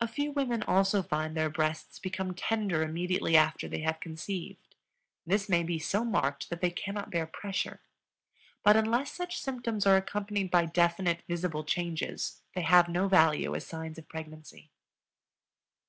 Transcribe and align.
A 0.00 0.08
few 0.08 0.32
women 0.32 0.64
also 0.64 1.04
find 1.04 1.36
their 1.36 1.48
breasts 1.48 2.00
become 2.00 2.34
tender 2.34 2.82
immediately 2.82 3.36
after 3.36 3.68
they 3.68 3.78
have 3.78 4.00
conceived; 4.00 4.74
this 5.24 5.48
may 5.48 5.62
be 5.62 5.78
so 5.78 6.04
marked 6.04 6.50
that 6.50 6.60
they 6.60 6.70
cannot 6.72 7.10
bear 7.12 7.28
pressure. 7.28 7.80
But 8.64 8.74
unless 8.76 9.12
such 9.12 9.38
symptoms 9.40 9.86
are 9.86 9.96
accompanied 9.96 10.50
by 10.50 10.64
definite, 10.66 11.22
visible 11.28 11.62
changes, 11.62 12.42
they 12.56 12.62
have 12.62 12.88
no 12.88 13.06
value 13.06 13.54
as 13.54 13.64
signs 13.64 13.98
of 13.98 14.08
pregnancy. 14.08 14.72